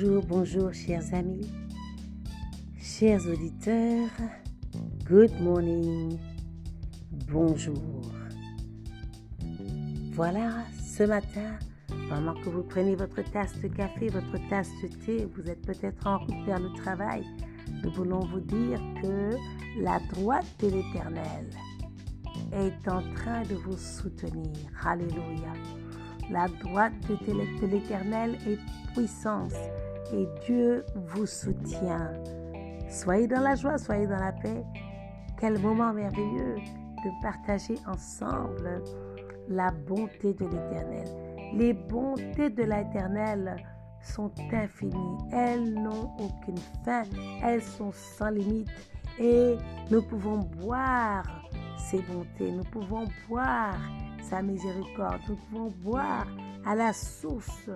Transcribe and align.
Bonjour, 0.00 0.22
bonjour 0.22 0.72
chers 0.72 1.12
amis, 1.12 1.50
chers 2.80 3.26
auditeurs, 3.26 4.08
good 5.04 5.32
morning, 5.40 6.16
bonjour. 7.28 8.02
Voilà, 10.12 10.50
ce 10.86 11.02
matin, 11.02 11.58
pendant 12.08 12.34
que 12.34 12.48
vous 12.48 12.62
prenez 12.62 12.94
votre 12.94 13.22
tasse 13.32 13.58
de 13.60 13.66
café, 13.66 14.08
votre 14.08 14.48
tasse 14.48 14.70
de 14.82 14.88
thé, 15.04 15.26
vous 15.34 15.50
êtes 15.50 15.66
peut-être 15.66 16.06
en 16.06 16.18
route 16.18 16.46
vers 16.46 16.60
le 16.60 16.72
travail, 16.74 17.24
nous 17.82 17.90
voulons 17.90 18.20
vous 18.20 18.40
dire 18.40 18.80
que 19.02 19.34
la 19.82 19.98
droite 20.12 20.46
de 20.60 20.68
l'Éternel 20.68 21.50
est 22.52 22.88
en 22.88 23.02
train 23.14 23.42
de 23.42 23.56
vous 23.56 23.76
soutenir. 23.76 24.52
Alléluia. 24.84 25.54
La 26.30 26.46
droite 26.46 26.92
de 27.08 27.66
l'Éternel 27.66 28.36
est 28.46 28.58
puissance 28.94 29.54
et 30.12 30.28
Dieu 30.46 30.84
vous 30.94 31.26
soutient. 31.26 32.12
Soyez 32.88 33.26
dans 33.26 33.40
la 33.40 33.54
joie, 33.54 33.78
soyez 33.78 34.06
dans 34.06 34.18
la 34.18 34.32
paix. 34.32 34.64
Quel 35.40 35.58
moment 35.58 35.92
merveilleux 35.92 36.56
de 36.56 37.22
partager 37.22 37.74
ensemble 37.86 38.82
la 39.48 39.70
bonté 39.70 40.34
de 40.34 40.44
l'Éternel. 40.44 41.08
Les 41.54 41.72
bontés 41.72 42.50
de 42.50 42.62
l'Éternel 42.62 43.56
sont 44.02 44.32
infinies. 44.52 45.18
Elles 45.32 45.72
n'ont 45.74 46.10
aucune 46.18 46.58
fin. 46.84 47.02
Elles 47.42 47.62
sont 47.62 47.92
sans 47.92 48.30
limite. 48.30 48.68
Et 49.18 49.56
nous 49.90 50.02
pouvons 50.02 50.38
boire 50.38 51.24
ses 51.78 52.02
bontés. 52.02 52.50
Nous 52.50 52.64
pouvons 52.64 53.04
boire 53.28 53.78
sa 54.22 54.42
miséricorde. 54.42 55.20
Nous 55.28 55.36
pouvons 55.36 55.72
boire 55.82 56.26
à 56.66 56.74
la 56.74 56.92
source 56.92 57.70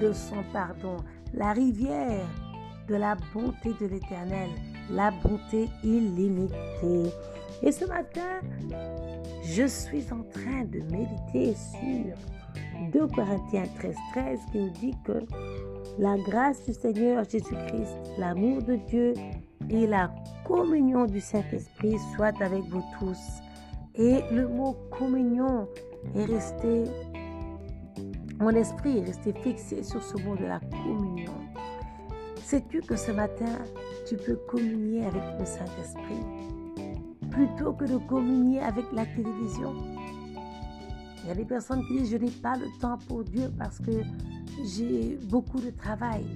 de 0.00 0.12
son 0.12 0.42
pardon, 0.52 0.96
la 1.32 1.52
rivière 1.52 2.26
de 2.88 2.96
la 2.96 3.16
bonté 3.32 3.72
de 3.80 3.86
l'Éternel, 3.86 4.50
la 4.90 5.10
bonté 5.10 5.68
illimitée. 5.82 7.10
Et 7.62 7.72
ce 7.72 7.86
matin, 7.86 8.40
je 9.44 9.66
suis 9.66 10.04
en 10.12 10.22
train 10.24 10.64
de 10.64 10.80
méditer 10.90 11.54
sur 11.54 12.14
2 12.92 13.06
Corinthiens 13.08 13.66
13, 13.78 13.96
13 14.12 14.38
qui 14.52 14.58
nous 14.58 14.70
dit 14.70 14.94
que 15.04 15.24
la 15.98 16.16
grâce 16.18 16.64
du 16.66 16.74
Seigneur 16.74 17.24
Jésus-Christ, 17.24 18.18
l'amour 18.18 18.62
de 18.62 18.76
Dieu 18.88 19.14
et 19.70 19.86
la 19.86 20.10
communion 20.44 21.06
du 21.06 21.20
Saint-Esprit 21.20 21.96
soient 22.14 22.32
avec 22.40 22.62
vous 22.64 22.82
tous. 22.98 23.40
Et 23.94 24.22
le 24.32 24.48
mot 24.48 24.76
communion 24.90 25.68
est 26.14 26.24
resté, 26.24 26.84
mon 28.40 28.50
esprit 28.50 28.98
est 28.98 29.04
resté 29.04 29.32
fixé 29.32 29.82
sur 29.82 30.02
ce 30.02 30.16
mot 30.22 30.36
de 30.36 30.44
la 30.44 30.60
communion. 30.60 31.32
Sais-tu 32.42 32.80
que 32.80 32.96
ce 32.96 33.12
matin, 33.12 33.58
tu 34.06 34.16
peux 34.16 34.36
communier 34.48 35.06
avec 35.06 35.22
le 35.38 35.46
Saint-Esprit 35.46 36.26
plutôt 37.30 37.72
que 37.72 37.84
de 37.84 37.96
communier 37.96 38.60
avec 38.60 38.84
la 38.92 39.06
télévision? 39.06 39.72
Il 41.22 41.28
y 41.28 41.30
a 41.30 41.34
des 41.34 41.46
personnes 41.46 41.82
qui 41.86 42.00
disent, 42.00 42.10
je 42.10 42.16
n'ai 42.18 42.30
pas 42.30 42.56
le 42.56 42.66
temps 42.80 42.98
pour 43.08 43.24
Dieu 43.24 43.50
parce 43.58 43.78
que 43.78 44.02
j'ai 44.64 45.18
beaucoup 45.30 45.58
de 45.58 45.70
travail. 45.70 46.26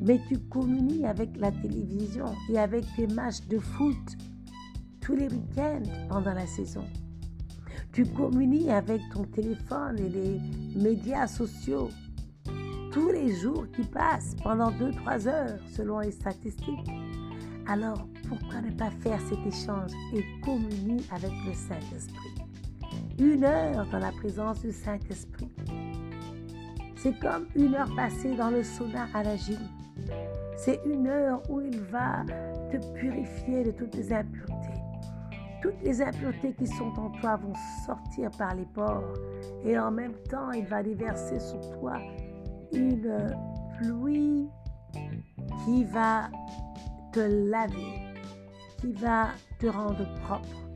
Mais 0.00 0.20
tu 0.28 0.38
communies 0.38 1.06
avec 1.06 1.36
la 1.36 1.50
télévision 1.52 2.26
et 2.50 2.58
avec 2.58 2.84
tes 2.96 3.06
matchs 3.06 3.46
de 3.48 3.58
foot 3.58 4.16
tous 5.00 5.16
les 5.16 5.28
week-ends 5.28 5.82
pendant 6.08 6.34
la 6.34 6.46
saison. 6.46 6.84
Tu 7.92 8.04
communies 8.04 8.70
avec 8.70 9.00
ton 9.12 9.24
téléphone 9.24 9.98
et 9.98 10.08
les 10.08 10.40
médias 10.74 11.26
sociaux 11.26 11.88
tous 12.92 13.10
les 13.10 13.34
jours 13.36 13.66
qui 13.72 13.82
passent 13.82 14.34
pendant 14.42 14.70
2-3 14.70 15.28
heures 15.28 15.58
selon 15.70 16.00
les 16.00 16.12
statistiques. 16.12 16.90
Alors, 17.66 18.06
pourquoi 18.26 18.62
ne 18.62 18.70
pas 18.70 18.90
faire 18.90 19.20
cet 19.20 19.46
échange 19.46 19.90
et 20.14 20.24
communier 20.42 21.02
avec 21.10 21.32
le 21.46 21.52
Saint-Esprit? 21.52 22.34
Une 23.18 23.44
heure 23.44 23.86
dans 23.90 23.98
la 23.98 24.12
présence 24.12 24.62
du 24.62 24.72
Saint-Esprit. 24.72 25.50
C'est 26.96 27.18
comme 27.18 27.46
une 27.54 27.74
heure 27.74 27.94
passée 27.94 28.34
dans 28.34 28.50
le 28.50 28.62
sauna 28.62 29.08
à 29.12 29.22
la 29.22 29.36
gym. 29.36 29.58
C'est 30.56 30.80
une 30.84 31.06
heure 31.06 31.42
où 31.48 31.60
il 31.60 31.80
va 31.80 32.24
te 32.70 32.76
purifier 32.94 33.64
de 33.64 33.70
toutes 33.72 33.94
les 33.94 34.12
impuretés 34.12 34.76
toutes 35.66 35.82
les 35.82 36.00
impuretés 36.00 36.54
qui 36.54 36.66
sont 36.66 36.92
en 36.96 37.10
toi 37.10 37.36
vont 37.36 37.54
sortir 37.84 38.30
par 38.38 38.54
les 38.54 38.66
pores. 38.66 39.14
Et 39.64 39.78
en 39.78 39.90
même 39.90 40.14
temps, 40.30 40.52
il 40.52 40.64
va 40.66 40.82
déverser 40.82 41.40
sur 41.40 41.60
toi 41.78 41.98
une 42.72 43.34
pluie 43.78 44.48
qui 45.64 45.84
va 45.84 46.28
te 47.12 47.20
laver, 47.20 48.14
qui 48.78 48.92
va 48.92 49.30
te 49.58 49.66
rendre 49.66 50.06
propre. 50.22 50.68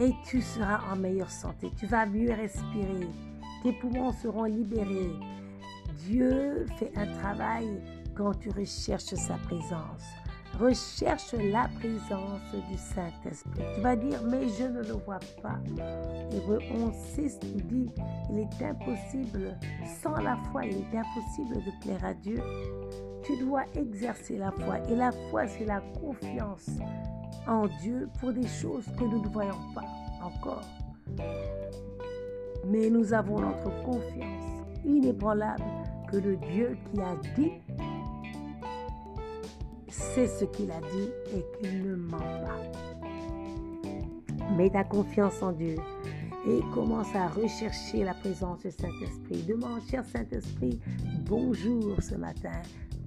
Et 0.00 0.12
tu 0.24 0.40
seras 0.40 0.80
en 0.90 0.96
meilleure 0.96 1.30
santé. 1.30 1.70
Tu 1.76 1.86
vas 1.86 2.06
mieux 2.06 2.32
respirer. 2.32 3.08
Tes 3.62 3.72
poumons 3.74 4.12
seront 4.12 4.44
libérés. 4.44 5.12
Dieu 6.06 6.64
fait 6.78 6.92
un 6.96 7.06
travail 7.18 7.68
quand 8.14 8.38
tu 8.38 8.50
recherches 8.50 9.14
sa 9.14 9.34
présence. 9.38 10.04
Recherche 10.60 11.32
la 11.32 11.68
présence 11.78 12.52
du 12.68 12.76
Saint-Esprit. 12.76 13.62
Tu 13.74 13.80
vas 13.80 13.96
dire, 13.96 14.20
mais 14.22 14.48
je 14.48 14.64
ne 14.64 14.82
le 14.82 14.92
vois 14.92 15.18
pas. 15.42 15.58
Hébreu 16.30 16.58
11, 16.70 16.92
6 17.14 17.38
dit, 17.40 17.90
il 18.30 18.38
est 18.38 18.62
impossible, 18.62 19.56
sans 20.02 20.20
la 20.20 20.36
foi, 20.50 20.66
il 20.66 20.76
est 20.76 20.98
impossible 20.98 21.64
de 21.64 21.82
plaire 21.82 22.04
à 22.04 22.12
Dieu. 22.12 22.38
Tu 23.24 23.38
dois 23.38 23.64
exercer 23.74 24.36
la 24.36 24.52
foi. 24.52 24.78
Et 24.90 24.96
la 24.96 25.10
foi, 25.30 25.46
c'est 25.46 25.64
la 25.64 25.80
confiance 26.00 26.68
en 27.46 27.66
Dieu 27.80 28.08
pour 28.20 28.32
des 28.32 28.46
choses 28.46 28.84
que 28.98 29.04
nous 29.04 29.22
ne 29.22 29.28
voyons 29.28 29.72
pas 29.74 29.84
encore. 30.22 30.64
Mais 32.66 32.90
nous 32.90 33.12
avons 33.12 33.40
notre 33.40 33.70
confiance 33.84 34.66
inébranlable 34.84 35.64
que 36.10 36.18
le 36.18 36.36
Dieu 36.36 36.76
qui 36.90 37.00
a 37.00 37.16
dit 37.34 37.52
c'est 40.14 40.26
ce 40.26 40.44
qu'il 40.44 40.70
a 40.70 40.80
dit 40.80 41.10
et 41.34 41.44
qu'il 41.58 41.82
ne 41.82 41.96
ment 41.96 42.18
pas. 42.18 42.60
Mets 44.56 44.70
ta 44.70 44.84
confiance 44.84 45.42
en 45.42 45.52
Dieu 45.52 45.76
et 46.46 46.60
commence 46.74 47.14
à 47.14 47.28
rechercher 47.28 48.04
la 48.04 48.12
présence 48.14 48.60
du 48.60 48.70
Saint-Esprit. 48.70 49.42
Demande, 49.48 49.80
cher 49.90 50.04
Saint-Esprit, 50.04 50.80
bonjour 51.26 52.02
ce 52.02 52.16
matin. 52.16 52.60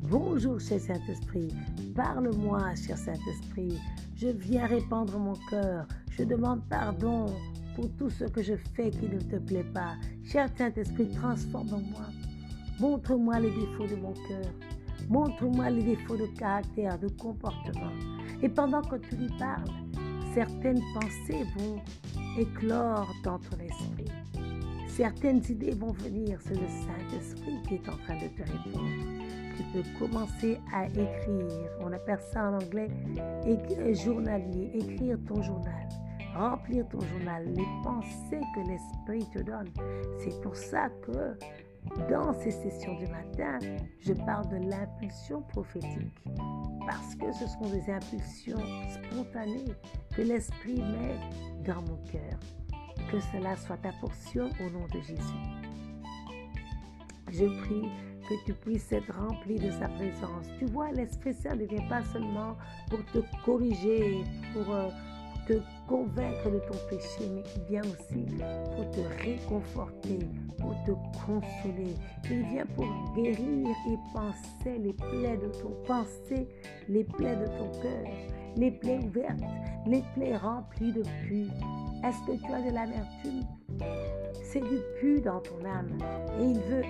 Bonjour, 0.04 0.60
cher 0.60 0.80
Saint-Esprit. 0.80 1.54
Parle-moi, 1.96 2.74
cher 2.76 2.98
Saint-Esprit. 2.98 3.80
Je 4.16 4.30
viens 4.30 4.66
répandre 4.66 5.20
mon 5.20 5.36
cœur. 5.50 5.88
Je 6.10 6.24
demande 6.24 6.62
pardon 6.70 7.28
pour 7.76 7.90
tout 7.98 8.10
ce 8.10 8.24
que 8.24 8.42
je 8.42 8.56
fais 8.56 8.90
qui 8.90 9.08
ne 9.10 9.20
te 9.20 9.36
plaît 9.36 9.66
pas. 9.74 9.96
Cher 10.24 10.50
Saint-Esprit, 10.58 11.10
transforme-moi. 11.10 12.06
Montre-moi 12.80 13.40
les 13.42 13.52
défauts 13.52 13.88
de 13.88 13.96
mon 13.96 14.14
cœur. 14.28 14.52
Montre-moi 15.10 15.70
les 15.70 15.84
défauts 15.84 16.18
de 16.18 16.28
caractère, 16.38 16.98
de 17.00 17.08
comportement. 17.10 17.92
Et 18.42 18.50
pendant 18.50 18.82
que 18.82 18.96
tu 18.96 19.16
lui 19.16 19.30
parles, 19.38 19.70
certaines 20.34 20.82
pensées 20.94 21.46
vont 21.58 21.82
éclore 22.38 23.08
dans 23.24 23.40
ton 23.40 23.58
esprit. 23.58 24.12
Certaines 24.88 25.42
idées 25.50 25.76
vont 25.76 25.92
venir, 25.92 26.40
c'est 26.42 26.56
le 26.56 26.68
Saint-Esprit 26.68 27.62
qui 27.68 27.76
est 27.76 27.90
en 27.90 27.98
train 27.98 28.16
de 28.16 28.28
te 28.28 28.42
répondre. 28.44 28.90
Tu 29.58 29.64
peux 29.74 29.84
commencer 30.00 30.58
à 30.74 30.86
écrire, 30.88 31.70
on 31.82 31.92
appelle 31.92 32.20
ça 32.32 32.50
en 32.50 32.56
anglais 32.56 32.90
journalier, 33.94 34.72
écrire 34.74 35.18
ton 35.28 35.42
journal, 35.42 35.88
remplir 36.36 36.88
ton 36.90 37.00
journal, 37.00 37.46
les 37.56 37.66
pensées 37.84 38.42
que 38.54 38.60
l'Esprit 38.68 39.26
te 39.34 39.44
donne. 39.44 39.70
C'est 40.20 40.42
pour 40.42 40.56
ça 40.56 40.90
que 41.06 41.38
dans 42.10 42.34
ces 42.34 42.52
sessions 42.52 42.96
du 42.96 43.08
matin, 43.08 43.60
je 44.00 44.14
parle 44.14 44.48
de 44.50 44.70
l'impulsion 44.70 45.42
prophétique 45.42 46.24
parce 46.86 47.16
que 47.16 47.32
ce 47.32 47.48
sont 47.48 47.70
des 47.70 47.90
impulsions 47.92 48.62
spontanées 48.90 49.74
que 50.16 50.22
l'Esprit 50.22 50.82
met 50.82 51.20
dans 51.66 51.82
mon 51.82 51.98
cœur. 52.12 52.40
Que 53.12 53.20
cela 53.20 53.56
soit 53.56 53.78
ta 53.78 53.92
portion 54.02 54.50
au 54.60 54.70
nom 54.70 54.86
de 54.94 55.00
Jésus. 55.02 55.22
Je 57.32 57.46
prie 57.62 57.90
que 58.28 58.46
tu 58.46 58.54
puisses 58.54 58.92
être 58.92 59.14
rempli 59.16 59.60
de 59.60 59.72
sa 59.72 59.88
présence. 59.88 60.48
Tu 60.58 60.66
vois, 60.66 60.92
l'Esprit 60.92 61.34
Saint 61.34 61.56
ne 61.56 61.66
vient 61.66 61.88
pas 61.88 62.04
seulement 62.04 62.56
pour 62.90 63.04
te 63.06 63.20
corriger, 63.44 64.24
pour 64.54 64.74
euh, 64.74 64.90
te 65.46 65.54
convaincre 65.88 66.50
de 66.52 66.60
ton 66.60 66.78
péché, 66.90 67.30
mais 67.34 67.44
il 67.56 67.64
vient 67.70 67.82
aussi 67.82 68.26
pour 68.76 68.92
te 68.92 69.02
réconforter, 69.24 70.20
pour 70.60 70.76
te 70.86 70.92
consoler. 71.26 71.96
Il 72.30 72.44
vient 72.50 72.66
pour 72.76 72.88
guérir 73.16 73.68
et 73.90 73.98
penser 74.14 74.78
les 74.80 74.94
plaies 74.94 75.38
de 75.38 75.48
ton 75.60 75.72
pensée, 75.86 76.48
les 76.90 77.04
plaies 77.04 77.36
de 77.36 77.46
ton 77.46 77.72
cœur, 77.82 78.08
les 78.56 78.72
plaies 78.72 79.00
ouvertes, 79.06 79.40
les 79.86 80.04
plaies 80.16 80.38
remplies 80.38 80.94
de 80.94 81.04
pluie. 81.26 81.52
Est-ce 82.06 82.20
que 82.28 82.38
tu 82.38 82.54
as 82.54 82.62
de 82.62 82.70
l'amertume? 82.70 83.42
C'est 84.44 84.60
du 84.60 84.78
pu 85.00 85.22
dans 85.22 85.40
ton 85.40 85.66
âme. 85.66 85.98
Et 86.40 86.52
il 86.52 86.60
veut 86.60 86.84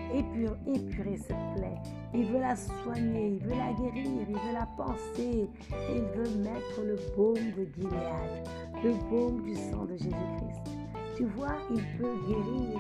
épurer, 0.74 1.16
cette 1.16 1.38
plaie. 1.56 1.78
Il 2.14 2.26
veut 2.26 2.42
la 2.42 2.54
soigner, 2.58 3.38
il 3.38 3.40
veut 3.40 3.56
la 3.56 3.72
guérir, 3.72 4.26
il 4.28 4.36
veut 4.36 4.54
la 4.54 4.68
penser. 4.76 5.48
Et 5.72 5.96
il 5.96 6.04
veut 6.18 6.44
mettre 6.44 6.82
le 6.84 6.98
baume 7.16 7.52
de 7.58 7.66
Gilead, 7.74 8.84
le 8.84 8.92
baume 9.10 9.42
du 9.44 9.56
sang 9.56 9.86
de 9.86 9.96
Jésus-Christ. 9.96 10.78
Tu 11.16 11.24
vois, 11.24 11.56
il 11.70 11.82
peut 11.98 12.18
guérir 12.28 12.78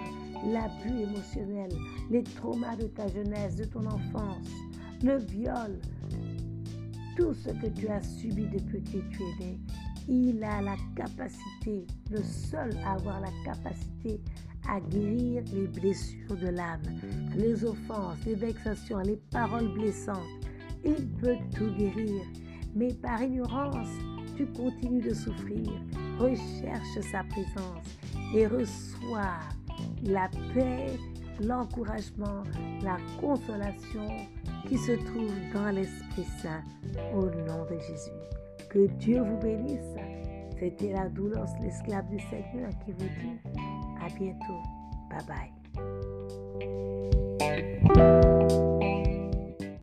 l'abus 0.51 1.03
émotionnel, 1.03 1.69
les 2.11 2.23
traumas 2.23 2.75
de 2.75 2.87
ta 2.87 3.07
jeunesse, 3.07 3.55
de 3.55 3.63
ton 3.63 3.85
enfance, 3.85 4.51
le 5.01 5.19
viol, 5.19 5.79
tout 7.15 7.33
ce 7.33 7.51
que 7.51 7.67
tu 7.67 7.87
as 7.87 8.01
subi 8.01 8.45
depuis 8.47 8.83
que 8.83 8.97
tu 8.97 9.23
es. 9.41 9.57
Il 10.07 10.43
a 10.43 10.61
la 10.61 10.75
capacité, 10.95 11.87
le 12.11 12.21
seul 12.21 12.69
à 12.85 12.93
avoir 12.93 13.21
la 13.21 13.31
capacité 13.43 14.21
à 14.69 14.79
guérir 14.79 15.43
les 15.53 15.67
blessures 15.67 16.37
de 16.37 16.47
l'âme, 16.47 16.81
les 17.35 17.63
offenses, 17.63 18.17
les 18.25 18.35
vexations, 18.35 18.99
les 18.99 19.17
paroles 19.31 19.73
blessantes. 19.73 20.17
Il 20.83 21.07
peut 21.07 21.37
tout 21.55 21.71
guérir, 21.75 22.21
mais 22.75 22.93
par 22.93 23.21
ignorance, 23.21 23.89
tu 24.35 24.45
continues 24.47 25.01
de 25.01 25.13
souffrir. 25.13 25.71
Recherche 26.19 26.99
sa 27.11 27.23
présence 27.23 27.97
et 28.33 28.47
reçois 28.47 29.39
la 30.03 30.29
paix, 30.53 30.87
l'encouragement, 31.41 32.43
la 32.83 32.97
consolation 33.19 34.07
qui 34.67 34.77
se 34.77 34.91
trouve 34.91 35.33
dans 35.53 35.71
l'Esprit 35.71 36.25
Saint 36.41 36.63
au 37.13 37.25
nom 37.25 37.65
de 37.65 37.79
Jésus. 37.79 38.44
Que 38.75 38.87
Dieu 38.87 39.21
vous 39.21 39.37
bénisse. 39.37 39.95
C'était 40.59 40.91
la 40.91 41.07
douleur, 41.07 41.45
l'esclave 41.61 42.09
du 42.09 42.19
Seigneur 42.19 42.69
qui 42.83 42.91
vous 42.91 43.07
dit 43.07 43.39
à 44.03 44.09
bientôt. 44.09 44.61
Bye 45.09 45.25
bye. 45.25 46.94